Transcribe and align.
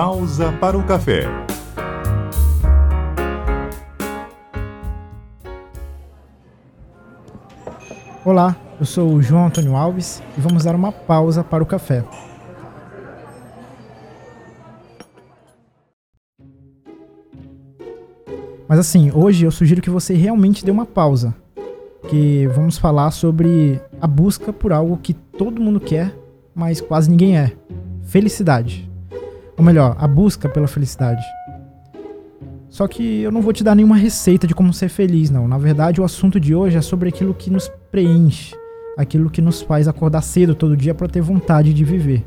Pausa 0.00 0.52
para 0.60 0.78
o 0.78 0.84
café. 0.84 1.24
Olá, 8.24 8.56
eu 8.78 8.86
sou 8.86 9.12
o 9.12 9.20
João 9.20 9.46
Antônio 9.46 9.74
Alves 9.74 10.22
e 10.36 10.40
vamos 10.40 10.62
dar 10.62 10.76
uma 10.76 10.92
pausa 10.92 11.42
para 11.42 11.64
o 11.64 11.66
café. 11.66 12.04
Mas 18.68 18.78
assim, 18.78 19.10
hoje 19.10 19.44
eu 19.44 19.50
sugiro 19.50 19.82
que 19.82 19.90
você 19.90 20.14
realmente 20.14 20.64
dê 20.64 20.70
uma 20.70 20.86
pausa, 20.86 21.34
que 22.08 22.46
vamos 22.54 22.78
falar 22.78 23.10
sobre 23.10 23.80
a 24.00 24.06
busca 24.06 24.52
por 24.52 24.72
algo 24.72 24.96
que 24.98 25.12
todo 25.12 25.60
mundo 25.60 25.80
quer, 25.80 26.16
mas 26.54 26.80
quase 26.80 27.10
ninguém 27.10 27.36
é: 27.36 27.50
felicidade. 28.04 28.87
Ou 29.58 29.64
melhor, 29.64 29.96
a 29.98 30.06
busca 30.06 30.48
pela 30.48 30.68
felicidade. 30.68 31.22
Só 32.70 32.86
que 32.86 33.22
eu 33.22 33.32
não 33.32 33.42
vou 33.42 33.52
te 33.52 33.64
dar 33.64 33.74
nenhuma 33.74 33.96
receita 33.96 34.46
de 34.46 34.54
como 34.54 34.72
ser 34.72 34.88
feliz, 34.88 35.30
não. 35.30 35.48
Na 35.48 35.58
verdade, 35.58 36.00
o 36.00 36.04
assunto 36.04 36.38
de 36.38 36.54
hoje 36.54 36.76
é 36.76 36.80
sobre 36.80 37.08
aquilo 37.08 37.34
que 37.34 37.50
nos 37.50 37.68
preenche, 37.90 38.54
aquilo 38.96 39.28
que 39.28 39.42
nos 39.42 39.60
faz 39.60 39.88
acordar 39.88 40.22
cedo 40.22 40.54
todo 40.54 40.76
dia 40.76 40.94
para 40.94 41.08
ter 41.08 41.20
vontade 41.20 41.74
de 41.74 41.84
viver. 41.84 42.24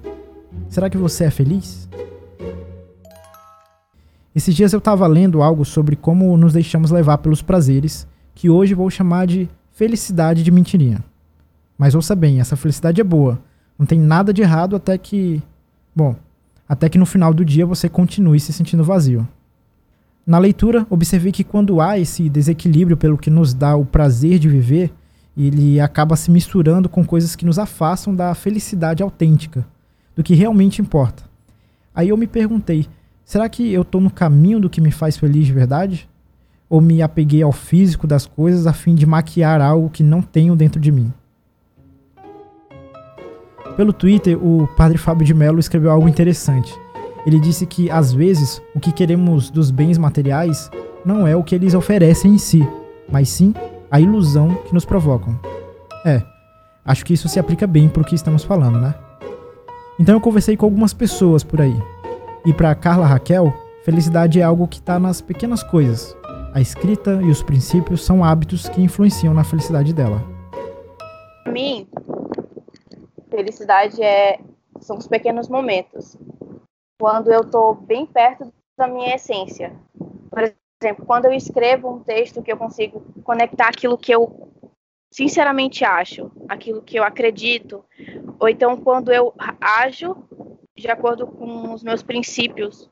Será 0.67 0.89
que 0.89 0.97
você 0.97 1.23
é 1.23 1.31
feliz? 1.31 1.87
Esses 4.35 4.53
dias 4.53 4.73
eu 4.73 4.79
estava 4.79 5.07
lendo 5.07 5.41
algo 5.41 5.63
sobre 5.63 5.95
como 5.95 6.35
nos 6.35 6.53
deixamos 6.53 6.91
levar 6.91 7.19
pelos 7.19 7.41
prazeres, 7.41 8.07
que 8.35 8.49
hoje 8.49 8.73
vou 8.73 8.89
chamar 8.89 9.27
de 9.27 9.47
felicidade 9.71 10.43
de 10.43 10.51
mentirinha. 10.51 11.03
Mas 11.77 11.95
ouça 11.95 12.15
bem, 12.15 12.41
essa 12.41 12.57
felicidade 12.57 12.99
é 12.99 13.03
boa. 13.03 13.39
Não 13.77 13.85
tem 13.85 13.99
nada 13.99 14.33
de 14.33 14.41
errado 14.41 14.75
até 14.75 14.97
que. 14.97 15.41
Bom, 15.95 16.15
até 16.71 16.87
que 16.87 16.97
no 16.97 17.05
final 17.05 17.33
do 17.33 17.43
dia 17.43 17.65
você 17.65 17.89
continue 17.89 18.39
se 18.39 18.53
sentindo 18.53 18.81
vazio. 18.81 19.27
Na 20.25 20.37
leitura, 20.37 20.87
observei 20.89 21.29
que 21.29 21.43
quando 21.43 21.81
há 21.81 21.99
esse 21.99 22.29
desequilíbrio 22.29 22.95
pelo 22.95 23.17
que 23.17 23.29
nos 23.29 23.53
dá 23.53 23.75
o 23.75 23.83
prazer 23.83 24.39
de 24.39 24.47
viver, 24.47 24.89
ele 25.35 25.81
acaba 25.81 26.15
se 26.15 26.31
misturando 26.31 26.87
com 26.87 27.03
coisas 27.03 27.35
que 27.35 27.45
nos 27.45 27.59
afastam 27.59 28.15
da 28.15 28.33
felicidade 28.33 29.03
autêntica, 29.03 29.67
do 30.15 30.23
que 30.23 30.33
realmente 30.33 30.81
importa. 30.81 31.23
Aí 31.93 32.07
eu 32.07 32.15
me 32.15 32.25
perguntei: 32.25 32.87
será 33.25 33.49
que 33.49 33.69
eu 33.69 33.81
estou 33.81 33.99
no 33.99 34.09
caminho 34.09 34.61
do 34.61 34.69
que 34.69 34.79
me 34.79 34.91
faz 34.91 35.17
feliz 35.17 35.45
de 35.45 35.51
verdade? 35.51 36.07
Ou 36.69 36.79
me 36.79 37.01
apeguei 37.01 37.43
ao 37.43 37.51
físico 37.51 38.07
das 38.07 38.25
coisas 38.25 38.65
a 38.65 38.71
fim 38.71 38.95
de 38.95 39.05
maquiar 39.05 39.59
algo 39.59 39.89
que 39.89 40.03
não 40.03 40.21
tenho 40.21 40.55
dentro 40.55 40.79
de 40.79 40.89
mim? 40.89 41.11
Pelo 43.75 43.93
Twitter, 43.93 44.37
o 44.43 44.67
padre 44.75 44.97
Fábio 44.97 45.25
de 45.25 45.33
Mello 45.33 45.59
escreveu 45.59 45.91
algo 45.91 46.07
interessante. 46.07 46.73
Ele 47.25 47.39
disse 47.39 47.65
que, 47.65 47.89
às 47.89 48.11
vezes, 48.11 48.61
o 48.75 48.79
que 48.79 48.91
queremos 48.91 49.49
dos 49.49 49.71
bens 49.71 49.97
materiais 49.97 50.69
não 51.05 51.25
é 51.27 51.35
o 51.35 51.43
que 51.43 51.55
eles 51.55 51.73
oferecem 51.73 52.33
em 52.33 52.37
si, 52.37 52.67
mas 53.11 53.29
sim 53.29 53.53
a 53.89 53.99
ilusão 53.99 54.55
que 54.65 54.73
nos 54.73 54.85
provocam. 54.85 55.39
É, 56.05 56.21
acho 56.85 57.05
que 57.05 57.13
isso 57.13 57.27
se 57.27 57.39
aplica 57.39 57.67
bem 57.67 57.87
para 57.87 58.01
o 58.01 58.05
que 58.05 58.15
estamos 58.15 58.43
falando, 58.43 58.79
né? 58.79 58.95
Então 59.99 60.15
eu 60.15 60.21
conversei 60.21 60.57
com 60.57 60.65
algumas 60.65 60.93
pessoas 60.93 61.43
por 61.43 61.61
aí. 61.61 61.75
E 62.45 62.53
para 62.53 62.73
Carla 62.73 63.05
Raquel, 63.05 63.53
felicidade 63.85 64.39
é 64.39 64.43
algo 64.43 64.67
que 64.67 64.79
está 64.79 64.99
nas 64.99 65.21
pequenas 65.21 65.61
coisas. 65.61 66.15
A 66.53 66.59
escrita 66.59 67.19
e 67.21 67.29
os 67.29 67.43
princípios 67.43 68.03
são 68.03 68.23
hábitos 68.23 68.67
que 68.67 68.81
influenciam 68.81 69.33
na 69.33 69.43
felicidade 69.43 69.93
dela. 69.93 70.23
Para 71.43 71.53
mim, 71.53 71.87
felicidade 73.31 74.03
é 74.03 74.39
são 74.79 74.97
os 74.97 75.07
pequenos 75.07 75.47
momentos. 75.47 76.17
Quando 76.99 77.31
eu 77.31 77.41
estou 77.41 77.73
bem 77.73 78.05
perto 78.05 78.51
da 78.77 78.87
minha 78.87 79.15
essência. 79.15 79.75
Por 80.29 80.53
exemplo, 80.81 81.05
quando 81.05 81.25
eu 81.25 81.33
escrevo 81.33 81.89
um 81.89 81.99
texto 81.99 82.41
que 82.41 82.51
eu 82.51 82.57
consigo 82.57 83.03
conectar 83.23 83.67
aquilo 83.67 83.97
que 83.97 84.13
eu 84.13 84.51
sinceramente 85.11 85.83
acho, 85.83 86.31
aquilo 86.47 86.81
que 86.81 86.97
eu 86.97 87.03
acredito, 87.03 87.83
ou 88.39 88.47
então 88.47 88.77
quando 88.77 89.11
eu 89.11 89.33
ajo 89.59 90.15
de 90.75 90.89
acordo 90.89 91.27
com 91.27 91.73
os 91.73 91.83
meus 91.83 92.01
princípios. 92.01 92.89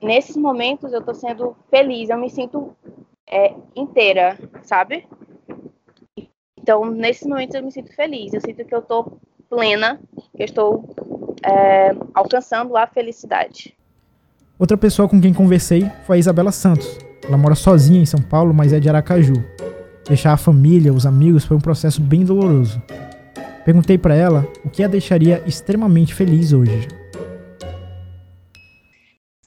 Nesses 0.00 0.36
momentos 0.36 0.92
eu 0.92 1.00
estou 1.00 1.14
sendo 1.14 1.56
feliz, 1.70 2.08
eu 2.08 2.18
me 2.18 2.30
sinto 2.30 2.76
é, 3.26 3.54
inteira, 3.74 4.38
sabe? 4.62 5.08
Então, 6.68 6.84
nesses 6.84 7.26
momentos 7.26 7.54
eu 7.54 7.64
me 7.64 7.72
sinto 7.72 7.90
feliz, 7.94 8.34
eu 8.34 8.42
sinto 8.42 8.62
que 8.62 8.74
eu 8.74 8.80
estou 8.80 9.18
plena, 9.48 9.98
que 10.36 10.42
eu 10.42 10.44
estou 10.44 10.94
é, 11.42 11.96
alcançando 12.12 12.76
a 12.76 12.86
felicidade. 12.86 13.74
Outra 14.58 14.76
pessoa 14.76 15.08
com 15.08 15.18
quem 15.18 15.32
conversei 15.32 15.90
foi 16.04 16.16
a 16.16 16.20
Isabela 16.20 16.52
Santos. 16.52 16.98
Ela 17.26 17.38
mora 17.38 17.54
sozinha 17.54 18.02
em 18.02 18.04
São 18.04 18.20
Paulo, 18.20 18.52
mas 18.52 18.74
é 18.74 18.78
de 18.78 18.86
Aracaju. 18.86 19.42
Deixar 20.06 20.34
a 20.34 20.36
família, 20.36 20.92
os 20.92 21.06
amigos, 21.06 21.46
foi 21.46 21.56
um 21.56 21.60
processo 21.60 22.02
bem 22.02 22.22
doloroso. 22.22 22.82
Perguntei 23.64 23.96
para 23.96 24.14
ela 24.14 24.46
o 24.62 24.68
que 24.68 24.84
a 24.84 24.88
deixaria 24.88 25.42
extremamente 25.46 26.14
feliz 26.14 26.52
hoje. 26.52 26.86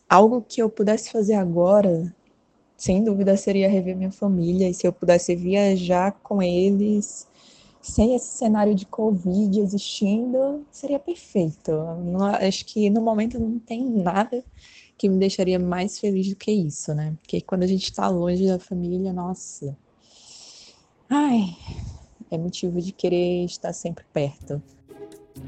Algo 0.10 0.42
que 0.42 0.60
eu 0.60 0.72
pudesse 0.72 1.12
fazer 1.12 1.36
agora, 1.36 2.12
sem 2.82 3.04
dúvida, 3.04 3.38
seria 3.38 3.70
rever 3.70 3.96
minha 3.96 4.12
família. 4.12 4.68
E 4.68 4.74
se 4.74 4.88
eu 4.88 4.92
pudesse 4.92 5.36
viajar 5.36 6.14
com 6.24 6.42
eles, 6.42 7.28
sem 7.80 8.16
esse 8.16 8.26
cenário 8.26 8.74
de 8.74 8.88
Covid 8.88 9.60
existindo, 9.60 10.66
seria 10.72 10.98
perfeito. 10.98 11.72
Não, 11.72 12.26
acho 12.26 12.66
que 12.66 12.90
no 12.90 13.00
momento 13.00 13.40
não 13.40 13.60
tem 13.60 13.88
nada 13.88 14.44
que 14.98 15.08
me 15.08 15.20
deixaria 15.20 15.60
mais 15.60 16.00
feliz 16.00 16.28
do 16.30 16.36
que 16.36 16.52
isso, 16.52 16.92
né? 16.96 17.14
Porque 17.22 17.40
quando 17.40 17.62
a 17.62 17.68
gente 17.68 17.84
está 17.84 18.08
longe 18.08 18.48
da 18.48 18.58
família, 18.58 19.14
nossa. 19.14 19.78
Ai, 21.08 21.56
é 22.32 22.38
motivo 22.40 22.82
de 22.82 22.92
querer 22.92 23.46
estar 23.46 23.74
sempre 23.74 24.06
perto. 24.12 24.60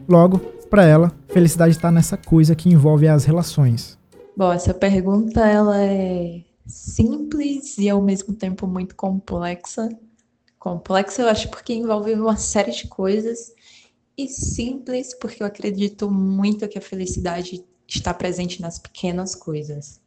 Logo, 0.08 0.38
para 0.70 0.86
ela, 0.86 1.12
felicidade 1.30 1.72
está 1.72 1.92
nessa 1.92 2.16
coisa 2.16 2.56
que 2.56 2.70
envolve 2.70 3.08
as 3.08 3.26
relações. 3.26 3.98
Bom, 4.38 4.54
essa 4.54 4.72
pergunta 4.72 5.42
ela 5.48 5.82
é 5.82 6.44
simples 6.66 7.78
e 7.78 7.90
ao 7.90 8.02
mesmo 8.02 8.34
tempo 8.34 8.68
muito 8.68 8.96
complexa. 8.96 9.90
Complexa, 10.60 11.22
eu 11.22 11.28
acho, 11.28 11.50
porque 11.50 11.74
envolve 11.74 12.14
uma 12.14 12.38
série 12.38 12.72
de 12.72 12.88
coisas, 12.88 13.54
e 14.18 14.28
simples, 14.28 15.14
porque 15.16 15.42
eu 15.42 15.48
acredito 15.48 16.10
muito 16.10 16.68
que 16.68 16.78
a 16.78 16.82
felicidade 16.82 17.64
está 17.88 18.14
presente 18.14 18.62
nas 18.62 18.80
pequenas 18.80 19.36
coisas. 19.36 20.00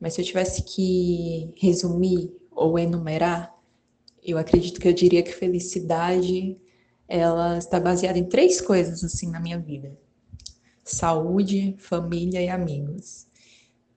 Mas 0.00 0.14
se 0.14 0.20
eu 0.20 0.24
tivesse 0.24 0.62
que 0.62 1.52
resumir 1.56 2.32
ou 2.50 2.78
enumerar, 2.78 3.54
eu 4.22 4.38
acredito 4.38 4.80
que 4.80 4.88
eu 4.88 4.92
diria 4.92 5.22
que 5.22 5.32
felicidade 5.32 6.56
ela 7.06 7.58
está 7.58 7.78
baseada 7.78 8.18
em 8.18 8.24
três 8.24 8.60
coisas 8.60 9.04
assim 9.04 9.30
na 9.30 9.38
minha 9.38 9.58
vida: 9.58 9.96
saúde, 10.82 11.74
família 11.78 12.40
e 12.40 12.48
amigos. 12.48 13.26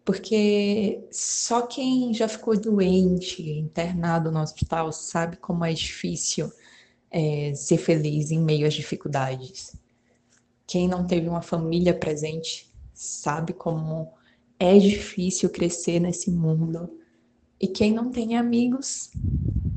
Porque 0.08 1.06
só 1.12 1.64
quem 1.64 2.14
já 2.14 2.30
ficou 2.30 2.58
doente, 2.58 3.44
internado 3.44 4.32
no 4.32 4.40
hospital, 4.40 4.90
sabe 4.94 5.36
como 5.36 5.66
é 5.66 5.74
difícil 5.74 6.50
é, 7.12 7.52
ser 7.54 7.78
feliz 7.78 8.32
em 8.32 8.40
meio 8.40 8.66
às 8.66 8.74
dificuldades. 8.74 9.76
Quem 10.66 10.88
não 10.88 11.06
teve 11.06 11.28
uma 11.28 11.42
família 11.42 11.94
presente 11.94 12.74
sabe 12.94 13.52
como 13.52 14.14
é 14.58 14.80
difícil 14.80 15.50
crescer 15.50 16.00
nesse 16.00 16.32
mundo. 16.32 16.90
E 17.60 17.68
quem 17.68 17.92
não 17.92 18.10
tem 18.10 18.38
amigos 18.38 19.12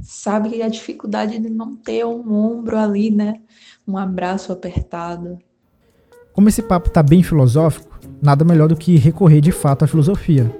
sabe 0.01 0.63
a 0.63 0.69
dificuldade 0.69 1.41
de 1.41 1.51
não 1.51 1.75
ter 1.75 2.07
um 2.07 2.33
ombro 2.33 2.79
ali, 2.79 3.11
né? 3.11 3.41
Um 3.85 3.99
abraço 3.99 4.53
apertado. 4.53 5.41
Como 6.33 6.49
esse 6.49 6.63
papo 6.63 6.89
tá 6.89 7.03
bem 7.03 7.21
filosófico, 7.21 7.90
nada 8.23 8.45
melhor 8.45 8.69
do 8.69 8.77
que 8.77 8.97
recorrer 8.97 9.41
de 9.41 9.53
fato 9.53 9.85
à 9.85 9.89
filosofia. 9.89 10.51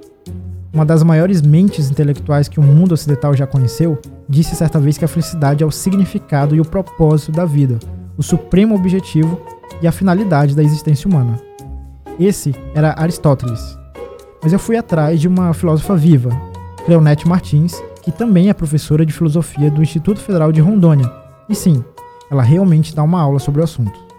Uma 0.73 0.85
das 0.85 1.03
maiores 1.03 1.41
mentes 1.41 1.89
intelectuais 1.89 2.47
que 2.47 2.59
o 2.59 2.63
mundo 2.63 2.93
ocidental 2.93 3.35
já 3.35 3.45
conheceu 3.45 3.99
disse 4.27 4.55
certa 4.55 4.79
vez 4.79 4.97
que 4.97 5.03
a 5.03 5.07
felicidade 5.07 5.63
é 5.63 5.67
o 5.67 5.71
significado 5.71 6.55
e 6.55 6.61
o 6.61 6.65
propósito 6.65 7.33
da 7.33 7.43
vida, 7.43 7.77
o 8.17 8.23
supremo 8.23 8.75
objetivo 8.75 9.41
e 9.81 9.87
a 9.87 9.91
finalidade 9.91 10.55
da 10.55 10.63
existência 10.63 11.09
humana. 11.09 11.37
Esse 12.19 12.55
era 12.73 12.95
Aristóteles. 12.97 13.77
Mas 14.41 14.53
eu 14.53 14.59
fui 14.59 14.77
atrás 14.77 15.19
de 15.19 15.27
uma 15.27 15.53
filósofa 15.53 15.95
viva, 15.95 16.29
Cleonete 16.85 17.27
Martins, 17.27 17.81
que 18.01 18.11
também 18.11 18.49
é 18.49 18.53
professora 18.53 19.05
de 19.05 19.13
filosofia 19.13 19.69
do 19.69 19.83
Instituto 19.83 20.19
Federal 20.19 20.51
de 20.51 20.61
Rondônia. 20.61 21.11
E 21.49 21.53
sim, 21.53 21.83
ela 22.29 22.41
realmente 22.41 22.95
dá 22.95 23.03
uma 23.03 23.21
aula 23.21 23.39
sobre 23.39 23.61
o 23.61 23.63
assunto. 23.63 24.10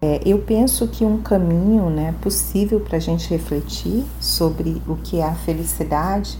É, 0.00 0.20
eu 0.24 0.38
penso 0.38 0.86
que 0.86 1.04
um 1.04 1.18
caminho 1.18 1.90
né, 1.90 2.14
possível 2.20 2.78
para 2.78 2.98
a 2.98 3.00
gente 3.00 3.28
refletir 3.28 4.04
sobre 4.20 4.80
o 4.86 4.94
que 4.94 5.18
é 5.18 5.24
a 5.24 5.34
felicidade 5.34 6.38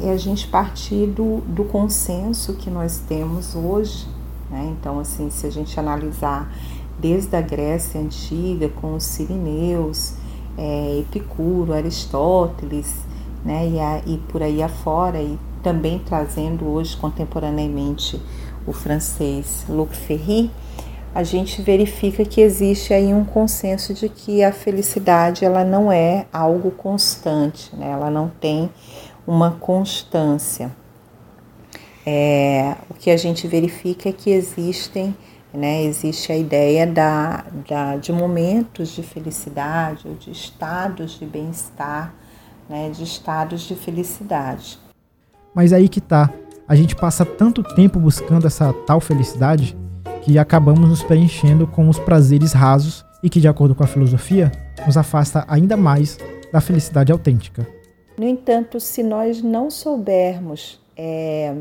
é 0.00 0.10
a 0.10 0.16
gente 0.16 0.48
partir 0.48 1.06
do, 1.06 1.40
do 1.42 1.62
consenso 1.64 2.54
que 2.54 2.68
nós 2.68 2.98
temos 3.06 3.54
hoje. 3.54 4.08
Né? 4.50 4.74
Então, 4.76 4.98
assim, 4.98 5.30
se 5.30 5.46
a 5.46 5.50
gente 5.50 5.78
analisar 5.78 6.52
desde 6.98 7.36
a 7.36 7.40
Grécia 7.40 8.00
Antiga, 8.00 8.68
com 8.68 8.94
os 8.94 9.04
sirineus, 9.04 10.14
é, 10.58 10.98
Epicuro, 10.98 11.72
Aristóteles, 11.72 12.92
né, 13.44 13.68
e, 13.68 13.78
a, 13.78 14.02
e 14.04 14.18
por 14.28 14.42
aí 14.42 14.62
afora, 14.62 15.22
e 15.22 15.38
também 15.62 15.98
trazendo 15.98 16.66
hoje 16.66 16.96
contemporaneamente 16.96 18.20
o 18.66 18.72
francês 18.72 19.64
Luc 19.68 19.94
Ferry, 19.94 20.50
a 21.14 21.22
gente 21.24 21.60
verifica 21.60 22.24
que 22.24 22.40
existe 22.40 22.94
aí 22.94 23.12
um 23.12 23.24
consenso 23.24 23.92
de 23.92 24.08
que 24.08 24.44
a 24.44 24.52
felicidade 24.52 25.44
ela 25.44 25.64
não 25.64 25.90
é 25.90 26.26
algo 26.32 26.70
constante, 26.70 27.74
né? 27.74 27.90
ela 27.90 28.10
não 28.10 28.28
tem 28.28 28.70
uma 29.26 29.52
constância. 29.52 30.70
É, 32.06 32.76
o 32.88 32.94
que 32.94 33.10
a 33.10 33.16
gente 33.16 33.46
verifica 33.46 34.08
é 34.08 34.12
que 34.12 34.30
existem, 34.30 35.14
né, 35.52 35.82
existe 35.82 36.32
a 36.32 36.36
ideia 36.36 36.86
da, 36.86 37.44
da, 37.68 37.96
de 37.96 38.12
momentos 38.12 38.88
de 38.90 39.02
felicidade 39.02 40.08
ou 40.08 40.14
de 40.14 40.30
estados 40.30 41.18
de 41.18 41.26
bem-estar, 41.26 42.14
né, 42.68 42.88
de 42.88 43.02
estados 43.02 43.62
de 43.62 43.74
felicidade. 43.74 44.78
Mas 45.54 45.72
aí 45.72 45.88
que 45.88 46.00
tá, 46.00 46.30
a 46.66 46.74
gente 46.74 46.96
passa 46.96 47.24
tanto 47.24 47.62
tempo 47.62 47.98
buscando 47.98 48.46
essa 48.46 48.72
tal 48.86 49.00
felicidade 49.00 49.76
que 50.22 50.38
acabamos 50.38 50.88
nos 50.88 51.02
preenchendo 51.02 51.66
com 51.66 51.88
os 51.88 51.98
prazeres 51.98 52.52
rasos 52.52 53.04
e 53.22 53.28
que, 53.28 53.40
de 53.40 53.48
acordo 53.48 53.74
com 53.74 53.84
a 53.84 53.86
filosofia, 53.86 54.50
nos 54.86 54.96
afasta 54.96 55.44
ainda 55.48 55.76
mais 55.76 56.18
da 56.52 56.60
felicidade 56.60 57.12
autêntica. 57.12 57.66
No 58.18 58.26
entanto, 58.26 58.78
se 58.80 59.02
nós 59.02 59.42
não 59.42 59.70
soubermos 59.70 60.80
é, 60.96 61.54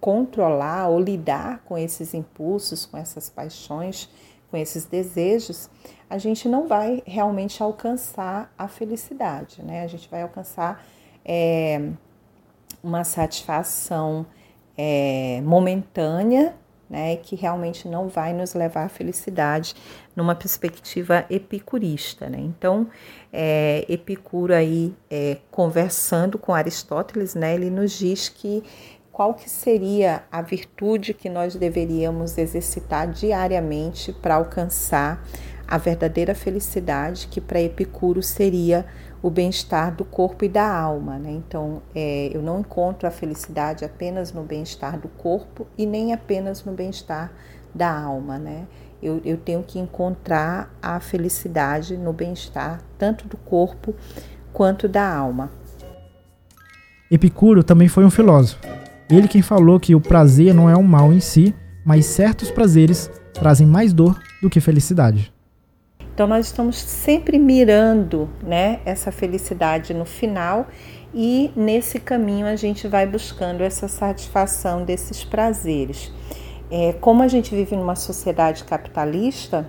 controlar 0.00 0.88
ou 0.88 1.00
lidar 1.00 1.62
com 1.64 1.76
esses 1.76 2.14
impulsos, 2.14 2.86
com 2.86 2.96
essas 2.96 3.28
paixões, 3.28 4.08
com 4.50 4.56
esses 4.56 4.84
desejos, 4.84 5.70
a 6.08 6.18
gente 6.18 6.48
não 6.48 6.66
vai 6.66 7.02
realmente 7.06 7.62
alcançar 7.62 8.52
a 8.58 8.66
felicidade, 8.66 9.62
né? 9.62 9.84
A 9.84 9.86
gente 9.86 10.08
vai 10.10 10.22
alcançar 10.22 10.84
é, 11.24 11.90
uma 12.82 13.04
satisfação 13.04 14.26
é, 14.76 15.40
momentânea 15.44 16.56
né, 16.90 17.14
que 17.16 17.36
realmente 17.36 17.86
não 17.86 18.08
vai 18.08 18.32
nos 18.32 18.52
levar 18.52 18.86
à 18.86 18.88
felicidade 18.88 19.76
numa 20.16 20.34
perspectiva 20.34 21.24
epicurista. 21.30 22.28
Né? 22.28 22.38
Então, 22.40 22.88
é, 23.32 23.86
Epicuro 23.88 24.52
aí 24.52 24.92
é, 25.08 25.36
conversando 25.52 26.36
com 26.36 26.52
Aristóteles, 26.52 27.36
né, 27.36 27.54
ele 27.54 27.70
nos 27.70 27.92
diz 27.92 28.28
que 28.28 28.64
qual 29.12 29.34
que 29.34 29.48
seria 29.48 30.24
a 30.32 30.42
virtude 30.42 31.14
que 31.14 31.28
nós 31.28 31.54
deveríamos 31.54 32.38
exercitar 32.38 33.08
diariamente 33.08 34.12
para 34.12 34.34
alcançar 34.34 35.22
a 35.70 35.78
verdadeira 35.78 36.34
felicidade, 36.34 37.28
que 37.28 37.40
para 37.40 37.62
Epicuro 37.62 38.20
seria 38.24 38.84
o 39.22 39.30
bem-estar 39.30 39.94
do 39.94 40.04
corpo 40.04 40.44
e 40.44 40.48
da 40.48 40.68
alma. 40.68 41.16
Né? 41.16 41.30
Então, 41.30 41.80
é, 41.94 42.28
eu 42.34 42.42
não 42.42 42.58
encontro 42.58 43.06
a 43.06 43.10
felicidade 43.10 43.84
apenas 43.84 44.32
no 44.32 44.42
bem-estar 44.42 44.98
do 44.98 45.06
corpo 45.06 45.68
e 45.78 45.86
nem 45.86 46.12
apenas 46.12 46.64
no 46.64 46.72
bem-estar 46.72 47.32
da 47.72 47.88
alma. 47.88 48.36
Né? 48.36 48.66
Eu, 49.00 49.20
eu 49.24 49.36
tenho 49.36 49.62
que 49.62 49.78
encontrar 49.78 50.74
a 50.82 50.98
felicidade 50.98 51.96
no 51.96 52.12
bem-estar 52.12 52.82
tanto 52.98 53.28
do 53.28 53.36
corpo 53.36 53.94
quanto 54.52 54.88
da 54.88 55.08
alma. 55.08 55.52
Epicuro 57.08 57.62
também 57.62 57.86
foi 57.86 58.04
um 58.04 58.10
filósofo. 58.10 58.60
Ele 59.08 59.28
quem 59.28 59.42
falou 59.42 59.78
que 59.78 59.94
o 59.94 60.00
prazer 60.00 60.52
não 60.52 60.68
é 60.68 60.76
um 60.76 60.82
mal 60.82 61.12
em 61.12 61.20
si, 61.20 61.54
mas 61.84 62.06
certos 62.06 62.50
prazeres 62.50 63.08
trazem 63.32 63.66
mais 63.66 63.92
dor 63.92 64.18
do 64.42 64.50
que 64.50 64.60
felicidade. 64.60 65.32
Então 66.14 66.26
nós 66.26 66.46
estamos 66.46 66.76
sempre 66.76 67.38
mirando, 67.38 68.28
né, 68.42 68.80
essa 68.84 69.10
felicidade 69.10 69.94
no 69.94 70.04
final 70.04 70.66
e 71.14 71.50
nesse 71.56 71.98
caminho 71.98 72.46
a 72.46 72.56
gente 72.56 72.86
vai 72.86 73.06
buscando 73.06 73.62
essa 73.62 73.88
satisfação 73.88 74.84
desses 74.84 75.24
prazeres. 75.24 76.12
É, 76.70 76.92
como 77.00 77.22
a 77.22 77.28
gente 77.28 77.54
vive 77.54 77.74
numa 77.74 77.96
sociedade 77.96 78.62
capitalista, 78.64 79.66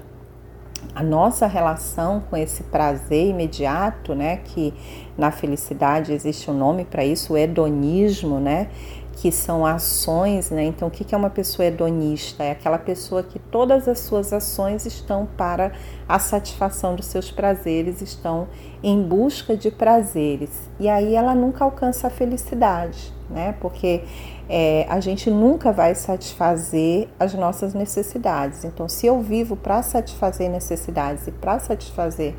a 0.94 1.04
nossa 1.04 1.48
relação 1.48 2.22
com 2.30 2.36
esse 2.36 2.64
prazer 2.64 3.28
imediato, 3.28 4.14
né, 4.14 4.38
que 4.38 4.74
na 5.18 5.32
felicidade 5.32 6.12
existe 6.12 6.50
um 6.50 6.54
nome 6.54 6.86
para 6.86 7.06
isso, 7.06 7.34
o 7.34 7.38
hedonismo, 7.38 8.40
né, 8.40 8.68
que 9.14 9.32
são 9.32 9.66
ações, 9.66 10.50
né? 10.50 10.64
Então, 10.64 10.88
o 10.88 10.92
que 10.92 11.14
é 11.14 11.18
uma 11.18 11.30
pessoa 11.30 11.66
hedonista? 11.66 12.44
É 12.44 12.52
aquela 12.52 12.78
pessoa 12.78 13.22
que 13.22 13.38
todas 13.38 13.88
as 13.88 14.00
suas 14.00 14.34
ações 14.34 14.86
estão 14.86 15.28
para 15.38 15.74
a 16.08 16.18
satisfação 16.18 16.96
dos 16.96 17.06
seus 17.06 17.30
prazeres, 17.30 18.02
estão 18.02 18.48
em 18.82 19.02
busca 19.02 19.56
de 19.56 19.70
prazeres. 19.70 20.70
E 20.80 20.90
aí 20.90 21.14
ela 21.14 21.36
nunca 21.36 21.64
alcança 21.64 22.08
a 22.08 22.10
felicidade, 22.10 23.14
né? 23.30 23.56
Porque 23.60 24.04
é, 24.50 24.86
a 24.90 25.00
gente 25.00 25.30
nunca 25.30 25.72
vai 25.72 25.94
satisfazer 25.94 27.08
as 27.20 27.34
nossas 27.34 27.74
necessidades. 27.74 28.64
Então, 28.64 28.90
se 28.90 29.06
eu 29.06 29.22
vivo 29.22 29.56
para 29.56 29.84
satisfazer 29.84 30.50
necessidades 30.50 31.28
e 31.28 31.32
para 31.32 31.60
satisfazer 31.60 32.36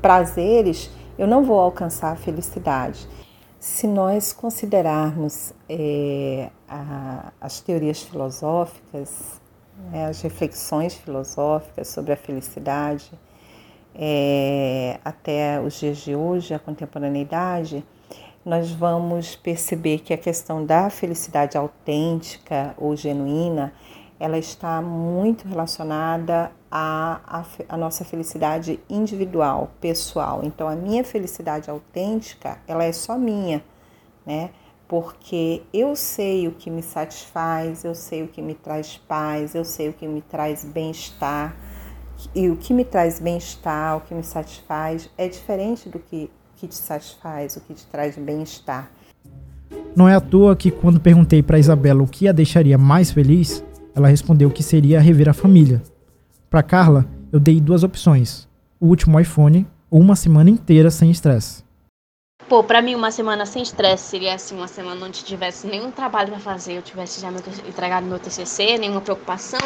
prazeres, 0.00 0.90
eu 1.18 1.26
não 1.26 1.44
vou 1.44 1.58
alcançar 1.58 2.12
a 2.12 2.16
felicidade. 2.16 3.06
Se 3.60 3.86
nós 3.86 4.32
considerarmos 4.32 5.52
é, 5.68 6.48
a, 6.66 7.30
as 7.38 7.60
teorias 7.60 8.02
filosóficas, 8.02 9.38
né, 9.90 10.06
as 10.06 10.22
reflexões 10.22 10.94
filosóficas 10.94 11.88
sobre 11.88 12.14
a 12.14 12.16
felicidade, 12.16 13.12
é, 13.94 14.98
até 15.04 15.60
os 15.60 15.78
dias 15.78 15.98
de 15.98 16.16
hoje, 16.16 16.54
a 16.54 16.58
contemporaneidade, 16.58 17.84
nós 18.46 18.70
vamos 18.70 19.36
perceber 19.36 19.98
que 19.98 20.14
a 20.14 20.16
questão 20.16 20.64
da 20.64 20.88
felicidade 20.88 21.58
autêntica 21.58 22.74
ou 22.78 22.96
genuína, 22.96 23.74
ela 24.20 24.36
está 24.36 24.82
muito 24.82 25.48
relacionada 25.48 26.52
à, 26.70 27.20
à, 27.26 27.44
à, 27.70 27.76
nossa 27.78 28.04
felicidade 28.04 28.78
individual, 28.88 29.70
pessoal. 29.80 30.42
Então, 30.44 30.68
a 30.68 30.76
minha 30.76 31.02
felicidade 31.02 31.70
autêntica, 31.70 32.58
ela 32.68 32.84
é 32.84 32.92
só 32.92 33.16
minha, 33.16 33.64
né? 34.26 34.50
Porque 34.86 35.62
eu 35.72 35.96
sei 35.96 36.46
o 36.46 36.52
que 36.52 36.68
me 36.68 36.82
satisfaz, 36.82 37.82
eu 37.82 37.94
sei 37.94 38.22
o 38.22 38.28
que 38.28 38.42
me 38.42 38.54
traz 38.54 38.98
paz, 38.98 39.54
eu 39.54 39.64
sei 39.64 39.88
o 39.88 39.92
que 39.94 40.06
me 40.06 40.20
traz 40.20 40.64
bem-estar. 40.64 41.56
E 42.34 42.50
o 42.50 42.56
que 42.56 42.74
me 42.74 42.84
traz 42.84 43.18
bem-estar, 43.18 43.96
o 43.96 44.02
que 44.02 44.12
me 44.12 44.22
satisfaz, 44.22 45.08
é 45.16 45.28
diferente 45.28 45.88
do 45.88 45.98
que, 45.98 46.30
que 46.56 46.68
te 46.68 46.74
satisfaz, 46.74 47.56
o 47.56 47.60
que 47.62 47.72
te 47.72 47.86
traz 47.86 48.18
bem-estar. 48.18 48.90
Não 49.96 50.06
é 50.06 50.14
à 50.14 50.20
toa 50.20 50.54
que 50.54 50.70
quando 50.70 51.00
perguntei 51.00 51.42
para 51.42 51.58
Isabela 51.58 52.02
o 52.02 52.06
que 52.06 52.28
a 52.28 52.32
deixaria 52.32 52.76
mais 52.76 53.10
feliz, 53.10 53.64
ela 53.94 54.08
respondeu 54.08 54.50
que 54.50 54.62
seria 54.62 55.00
rever 55.00 55.28
a 55.28 55.32
família. 55.34 55.82
Para 56.48 56.62
Carla, 56.62 57.06
eu 57.32 57.38
dei 57.38 57.60
duas 57.60 57.84
opções: 57.84 58.48
o 58.78 58.86
último 58.86 59.18
iPhone 59.18 59.66
ou 59.90 60.00
uma 60.00 60.16
semana 60.16 60.50
inteira 60.50 60.90
sem 60.90 61.10
estresse. 61.10 61.64
Pô, 62.48 62.64
pra 62.64 62.82
mim 62.82 62.94
uma 62.94 63.10
semana 63.10 63.46
sem 63.46 63.62
estresse 63.62 64.04
seria 64.04 64.34
assim, 64.34 64.56
uma 64.56 64.66
semana 64.66 65.06
onde 65.06 65.22
tivesse 65.22 65.66
nenhum 65.66 65.90
trabalho 65.90 66.30
para 66.30 66.40
fazer, 66.40 66.72
eu 66.72 66.82
tivesse 66.82 67.20
já 67.20 67.30
meu, 67.30 67.40
entregado 67.68 68.06
meu 68.06 68.18
TCC, 68.18 68.78
nenhuma 68.78 69.00
preocupação. 69.00 69.60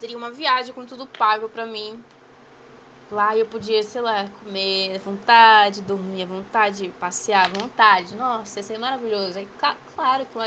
Teria 0.00 0.16
uma 0.16 0.30
viagem 0.30 0.72
com 0.72 0.84
tudo 0.84 1.06
pago 1.06 1.48
para 1.48 1.66
mim, 1.66 2.00
Lá 3.10 3.34
eu 3.34 3.46
podia, 3.46 3.82
sei 3.82 4.02
lá, 4.02 4.28
comer 4.28 4.96
à 4.96 4.98
vontade, 4.98 5.80
dormir 5.80 6.24
à 6.24 6.26
vontade, 6.26 6.92
passear 7.00 7.46
à 7.46 7.48
vontade. 7.48 8.14
Nossa, 8.14 8.58
ia 8.58 8.62
ser 8.62 8.78
maravilhoso. 8.78 9.38
Aí, 9.38 9.48
claro 9.94 10.26
que 10.26 10.36
eu 10.36 10.42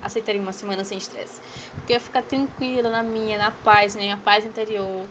aceitaria 0.00 0.40
uma 0.40 0.52
semana 0.52 0.84
sem 0.84 0.98
estresse. 0.98 1.40
Porque 1.74 1.92
eu 1.92 1.96
ia 1.96 2.00
ficar 2.00 2.22
tranquila 2.22 2.90
na 2.90 3.02
minha, 3.02 3.36
na 3.36 3.50
paz, 3.50 3.96
minha 3.96 4.16
paz 4.16 4.44
interior. 4.44 5.04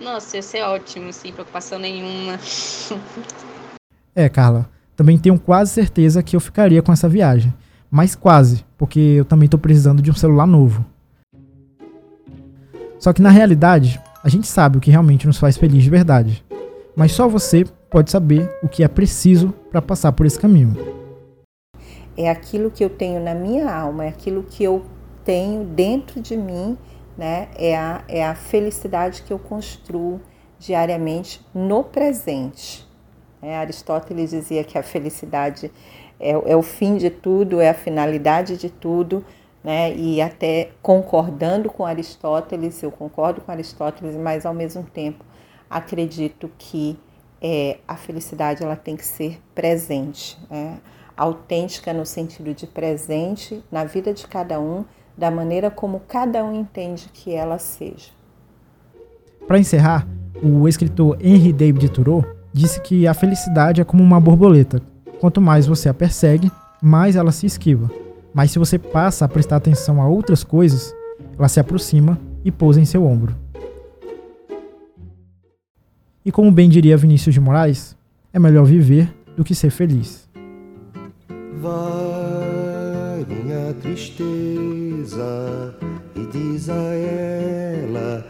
Nossa, 0.00 0.36
ia 0.36 0.42
ser 0.42 0.62
ótimo, 0.62 1.12
sem 1.12 1.32
preocupação 1.32 1.76
nenhuma. 1.76 2.38
é, 4.14 4.28
Carla, 4.28 4.70
também 4.94 5.18
tenho 5.18 5.40
quase 5.40 5.72
certeza 5.72 6.22
que 6.22 6.36
eu 6.36 6.40
ficaria 6.40 6.80
com 6.80 6.92
essa 6.92 7.08
viagem. 7.08 7.52
Mas 7.90 8.14
quase, 8.14 8.64
porque 8.76 9.00
eu 9.00 9.24
também 9.24 9.46
estou 9.46 9.58
precisando 9.58 10.00
de 10.00 10.10
um 10.10 10.14
celular 10.14 10.46
novo. 10.46 10.86
Só 13.00 13.12
que 13.12 13.22
na 13.22 13.30
realidade, 13.30 14.00
a 14.22 14.28
gente 14.28 14.46
sabe 14.46 14.78
o 14.78 14.80
que 14.80 14.90
realmente 14.90 15.26
nos 15.26 15.38
faz 15.38 15.56
feliz 15.56 15.82
de 15.82 15.90
verdade, 15.90 16.44
mas 16.96 17.12
só 17.12 17.28
você 17.28 17.64
pode 17.90 18.10
saber 18.10 18.50
o 18.62 18.68
que 18.68 18.82
é 18.82 18.88
preciso 18.88 19.54
para 19.70 19.80
passar 19.80 20.12
por 20.12 20.26
esse 20.26 20.38
caminho. 20.38 20.76
É 22.16 22.28
aquilo 22.28 22.70
que 22.70 22.84
eu 22.84 22.90
tenho 22.90 23.20
na 23.20 23.34
minha 23.34 23.72
alma, 23.72 24.04
é 24.04 24.08
aquilo 24.08 24.42
que 24.42 24.64
eu 24.64 24.84
tenho 25.24 25.64
dentro 25.64 26.20
de 26.20 26.36
mim, 26.36 26.76
né? 27.16 27.48
É 27.54 27.76
a, 27.76 28.02
é 28.08 28.24
a 28.24 28.34
felicidade 28.34 29.22
que 29.22 29.32
eu 29.32 29.38
construo 29.38 30.20
diariamente 30.58 31.40
no 31.54 31.84
presente. 31.84 32.86
É, 33.40 33.56
Aristóteles 33.56 34.30
dizia 34.30 34.64
que 34.64 34.76
a 34.76 34.82
felicidade 34.82 35.70
é, 36.18 36.30
é 36.30 36.56
o 36.56 36.62
fim 36.62 36.96
de 36.96 37.08
tudo, 37.08 37.60
é 37.60 37.70
a 37.70 37.74
finalidade 37.74 38.56
de 38.56 38.68
tudo, 38.68 39.24
né? 39.68 39.94
E 39.94 40.22
até 40.22 40.70
concordando 40.80 41.68
com 41.68 41.84
Aristóteles, 41.84 42.82
eu 42.82 42.90
concordo 42.90 43.42
com 43.42 43.52
Aristóteles, 43.52 44.16
mas 44.16 44.46
ao 44.46 44.54
mesmo 44.54 44.82
tempo 44.82 45.22
acredito 45.68 46.50
que 46.56 46.98
é, 47.38 47.76
a 47.86 47.94
felicidade 47.94 48.64
ela 48.64 48.76
tem 48.76 48.96
que 48.96 49.04
ser 49.04 49.38
presente, 49.54 50.38
né? 50.48 50.78
autêntica 51.14 51.92
no 51.92 52.06
sentido 52.06 52.54
de 52.54 52.66
presente 52.66 53.62
na 53.70 53.84
vida 53.84 54.14
de 54.14 54.26
cada 54.26 54.58
um, 54.58 54.86
da 55.14 55.30
maneira 55.30 55.70
como 55.70 56.00
cada 56.00 56.42
um 56.42 56.58
entende 56.58 57.10
que 57.12 57.34
ela 57.34 57.58
seja. 57.58 58.08
Para 59.46 59.58
encerrar, 59.58 60.08
o 60.42 60.66
escritor 60.66 61.18
Henry 61.20 61.52
David 61.52 61.90
Thoreau 61.90 62.24
disse 62.54 62.80
que 62.80 63.06
a 63.06 63.12
felicidade 63.12 63.82
é 63.82 63.84
como 63.84 64.02
uma 64.02 64.18
borboleta. 64.18 64.80
Quanto 65.20 65.42
mais 65.42 65.66
você 65.66 65.90
a 65.90 65.94
persegue, 65.94 66.50
mais 66.80 67.16
ela 67.16 67.32
se 67.32 67.44
esquiva. 67.44 68.07
Mas 68.38 68.52
se 68.52 68.58
você 68.60 68.78
passa 68.78 69.24
a 69.24 69.28
prestar 69.28 69.56
atenção 69.56 70.00
a 70.00 70.06
outras 70.06 70.44
coisas, 70.44 70.94
ela 71.36 71.48
se 71.48 71.58
aproxima 71.58 72.16
e 72.44 72.52
pousa 72.52 72.80
em 72.80 72.84
seu 72.84 73.04
ombro. 73.04 73.34
E 76.24 76.30
como 76.30 76.52
bem 76.52 76.68
diria 76.68 76.96
Vinícius 76.96 77.34
de 77.34 77.40
Moraes, 77.40 77.96
é 78.32 78.38
melhor 78.38 78.64
viver 78.64 79.12
do 79.36 79.42
que 79.42 79.56
ser 79.56 79.70
feliz. 79.70 80.28
Vai 81.60 83.26
minha 83.28 83.74
tristeza 83.82 85.74
e 86.14 86.24
diz 86.26 86.68
a 86.68 86.94
ela 86.94 88.24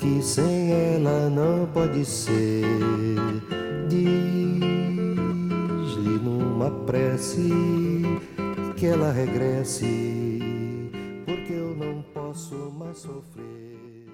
que 0.00 0.20
sem 0.20 0.70
ela 0.70 1.30
não 1.30 1.64
pode 1.72 2.04
ser. 2.04 2.62
Diz-lhe 3.88 4.18
numa 6.22 6.70
prece 6.70 8.03
que 8.84 8.88
ela 8.88 9.10
regresse, 9.10 10.38
porque 11.24 11.54
eu 11.54 11.74
não 11.74 12.04
posso 12.12 12.54
mais 12.78 12.98
sofrer. 12.98 14.10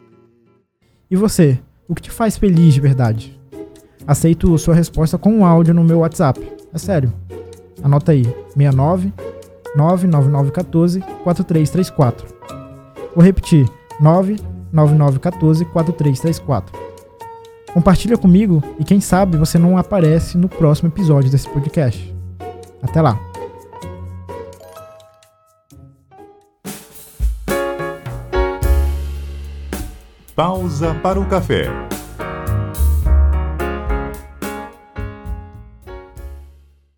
E 1.10 1.16
você? 1.16 1.58
O 1.88 1.94
que 1.94 2.02
te 2.02 2.10
faz 2.12 2.38
feliz 2.38 2.72
de 2.74 2.80
verdade? 2.80 3.36
Aceito 4.06 4.56
sua 4.58 4.72
resposta 4.72 5.18
com 5.18 5.32
um 5.32 5.44
áudio 5.44 5.74
no 5.74 5.82
meu 5.82 5.98
WhatsApp. 5.98 6.40
É 6.72 6.78
sério. 6.78 7.12
Anota 7.82 8.12
aí: 8.12 8.22
69 8.54 9.12
99914 9.74 11.00
4334. 11.24 12.28
Vou 13.16 13.24
repetir: 13.24 13.68
99914 14.00 15.64
4334. 15.64 16.80
Compartilha 17.74 18.16
comigo 18.16 18.62
e 18.78 18.84
quem 18.84 19.00
sabe 19.00 19.36
você 19.36 19.58
não 19.58 19.76
aparece 19.76 20.38
no 20.38 20.48
próximo 20.48 20.88
episódio 20.90 21.28
desse 21.28 21.48
podcast. 21.48 22.14
Até 22.80 23.02
lá. 23.02 23.29
Pausa 30.40 30.94
para 31.02 31.20
o 31.20 31.26
café. 31.26 31.66